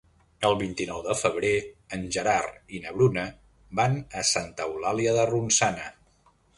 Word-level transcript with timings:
El 0.47 0.55
vint-i-nou 0.61 1.03
de 1.07 1.15
febrer 1.19 1.51
en 1.99 2.07
Gerard 2.17 2.73
i 2.79 2.83
na 2.87 2.95
Bruna 2.97 3.29
van 3.83 4.01
a 4.23 4.27
Santa 4.35 4.71
Eulàlia 4.71 5.17
de 5.21 5.33
Ronçana. 5.35 5.91